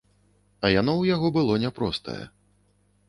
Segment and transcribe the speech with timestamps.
[0.65, 2.21] А яно ў яго было няпростае.